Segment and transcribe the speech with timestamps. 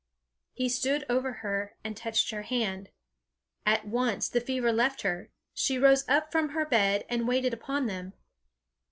[0.53, 2.89] He stood over her, and touched her hand.
[3.67, 7.85] At once the fever left her; she rose up from her bed and waited upon
[7.85, 8.13] them.